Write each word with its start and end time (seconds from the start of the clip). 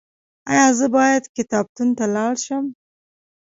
ایا 0.51 0.67
زه 0.77 0.85
باید 0.95 1.23
کتابتون 1.37 1.89
ته 1.97 2.05
لاړ 2.15 2.33
شم؟ 2.45 2.65